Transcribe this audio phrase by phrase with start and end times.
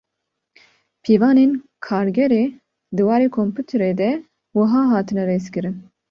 [1.03, 1.51] Pîvanên
[1.85, 2.45] Kargerê
[2.95, 4.09] di warê komputerê de
[4.55, 5.75] wiha hatine rêzkirin.